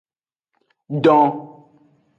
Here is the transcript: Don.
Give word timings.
Don. 1.03 1.25